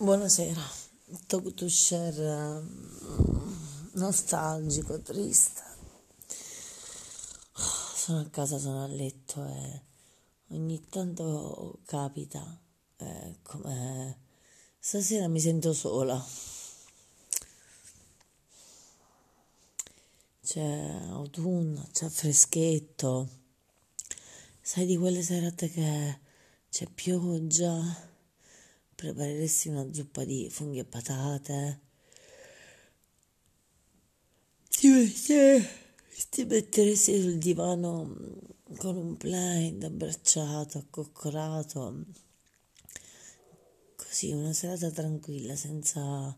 Buonasera, 0.00 0.62
talk 1.26 1.54
to 1.54 1.68
share 1.68 2.62
nostalgico, 3.94 5.02
triste. 5.02 5.60
Sono 7.52 8.20
a 8.20 8.28
casa, 8.30 8.58
sono 8.58 8.84
a 8.84 8.86
letto 8.86 9.44
e 9.44 9.82
ogni 10.50 10.88
tanto 10.88 11.80
capita 11.84 12.62
eh, 12.98 13.38
come 13.42 14.20
stasera 14.78 15.26
mi 15.26 15.40
sento 15.40 15.72
sola. 15.72 16.24
C'è 20.44 21.06
autunno, 21.08 21.88
c'è 21.90 22.08
freschetto. 22.08 23.28
Sai 24.60 24.86
di 24.86 24.96
quelle 24.96 25.22
serate 25.22 25.68
che 25.68 26.20
c'è 26.70 26.86
pioggia 26.86 28.16
prepareresti 28.98 29.68
una 29.68 29.92
zuppa 29.92 30.24
di 30.24 30.48
funghi 30.50 30.80
e 30.80 30.84
patate, 30.84 31.80
ti, 34.70 34.88
mette, 34.88 35.68
ti 36.30 36.44
metteresti 36.44 37.20
sul 37.20 37.38
divano 37.38 38.06
mm, 38.06 38.76
con 38.76 38.96
un 38.96 39.16
plaid 39.16 39.84
abbracciato, 39.84 40.78
accoccolato, 40.78 42.06
così 43.94 44.32
una 44.32 44.52
serata 44.52 44.90
tranquilla, 44.90 45.54
senza 45.54 46.36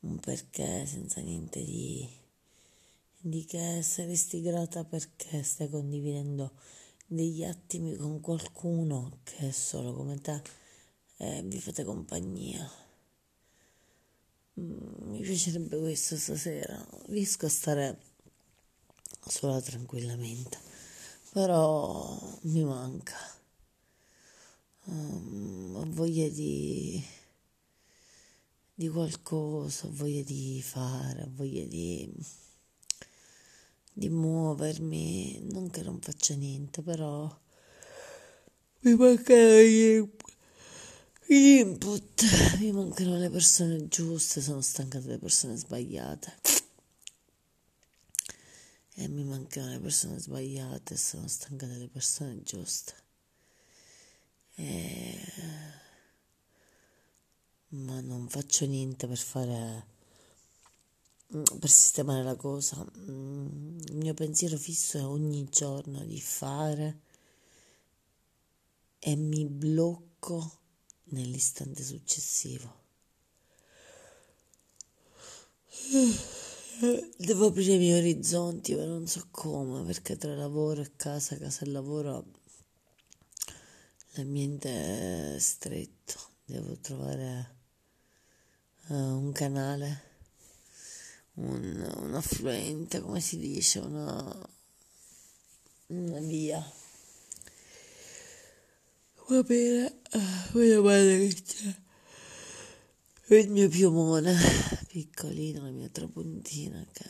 un 0.00 0.20
perché, 0.20 0.86
senza 0.86 1.20
niente 1.20 1.64
di, 1.64 2.08
di 3.18 3.44
che 3.44 3.82
saresti 3.82 4.40
grata 4.40 4.84
perché 4.84 5.42
stai 5.42 5.68
condividendo 5.68 6.52
degli 7.08 7.42
attimi 7.42 7.96
con 7.96 8.20
qualcuno 8.20 9.18
che 9.24 9.48
è 9.48 9.50
solo 9.50 9.94
come 9.94 10.20
te 10.20 10.66
e 11.18 11.42
vi 11.44 11.60
fate 11.60 11.84
compagnia. 11.84 12.70
Mm, 14.60 15.10
mi 15.10 15.20
piacerebbe 15.20 15.78
questo 15.78 16.16
stasera. 16.16 16.86
Riesco 17.06 17.46
a 17.46 17.48
stare 17.48 18.00
sola 19.26 19.60
tranquillamente, 19.60 20.58
però 21.32 22.18
mi 22.42 22.64
manca. 22.64 23.16
Um, 24.84 25.74
ho 25.76 25.84
voglia 25.88 26.28
di, 26.28 27.02
di 28.74 28.88
qualcosa, 28.88 29.86
ho 29.86 29.90
voglia 29.92 30.22
di 30.22 30.62
fare, 30.62 31.22
ho 31.24 31.30
voglia 31.34 31.64
di, 31.64 32.10
di 33.92 34.08
muovermi. 34.08 35.40
Non 35.50 35.68
che 35.68 35.82
non 35.82 36.00
faccia 36.00 36.34
niente, 36.34 36.80
però 36.80 37.28
mi 38.80 38.94
manca 38.94 39.34
gli 39.34 40.08
input, 41.28 42.22
mi 42.58 42.72
mancano 42.72 43.16
le 43.16 43.30
persone 43.30 43.88
giuste, 43.88 44.40
sono 44.40 44.60
stanca 44.60 44.98
delle 45.00 45.18
persone 45.18 45.56
sbagliate. 45.56 46.34
E 48.94 49.08
mi 49.08 49.24
mancano 49.24 49.70
le 49.70 49.80
persone 49.80 50.18
sbagliate, 50.18 50.96
sono 50.96 51.28
stanca 51.28 51.66
delle 51.66 51.88
persone 51.88 52.42
giuste. 52.42 52.94
E... 54.54 55.20
Ma 57.68 58.00
non 58.00 58.28
faccio 58.28 58.64
niente 58.66 59.06
per 59.06 59.18
fare 59.18 59.96
per 61.28 61.68
sistemare 61.68 62.22
la 62.22 62.36
cosa. 62.36 62.84
Il 62.94 63.96
mio 63.96 64.14
pensiero 64.14 64.56
fisso 64.56 64.98
è 64.98 65.04
ogni 65.04 65.46
giorno 65.50 66.04
di 66.04 66.20
fare 66.20 67.00
e 68.98 69.14
mi 69.14 69.44
blocco 69.44 70.58
nell'istante 71.10 71.82
successivo. 71.82 72.86
Devo 77.16 77.46
aprire 77.46 77.74
i 77.74 77.78
miei 77.78 77.98
orizzonti, 77.98 78.74
ma 78.74 78.84
non 78.84 79.06
so 79.06 79.26
come, 79.30 79.84
perché 79.84 80.16
tra 80.16 80.34
lavoro 80.34 80.82
e 80.82 80.92
casa, 80.96 81.36
casa 81.36 81.64
e 81.64 81.70
lavoro, 81.70 82.24
l'ambiente 84.12 85.34
è 85.36 85.38
stretto. 85.38 86.14
Devo 86.44 86.76
trovare 86.78 87.56
uh, 88.88 88.94
un 88.94 89.32
canale, 89.32 90.02
un, 91.34 91.92
un, 91.96 92.14
affluente, 92.14 93.00
come 93.00 93.20
si 93.20 93.38
dice, 93.38 93.80
una, 93.80 94.48
una 95.88 96.20
via 96.20 96.64
Va 99.30 99.42
bene, 99.42 100.00
voglio 100.52 100.80
vedere 100.80 101.28
che 101.28 101.42
c'è 101.42 103.36
il 103.36 103.50
mio 103.50 103.68
piumone 103.68 104.34
piccolino, 104.88 105.64
la 105.64 105.70
mia 105.70 105.90
trapuntina 105.90 106.82
che 106.90 107.04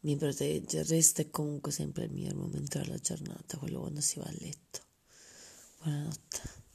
mi 0.00 0.14
protegge, 0.16 0.82
resta 0.82 1.26
comunque 1.30 1.72
sempre 1.72 2.04
il 2.04 2.10
miglior 2.10 2.34
momento 2.34 2.78
della 2.78 2.98
giornata, 2.98 3.56
quello 3.56 3.80
quando 3.80 4.02
si 4.02 4.18
va 4.18 4.26
a 4.26 4.34
letto. 4.38 4.80
Buonanotte. 5.78 6.67